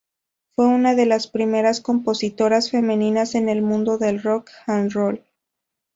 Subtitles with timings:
[0.55, 5.23] Fue una de las primeras compositoras femeninas en el mundo del rock and roll.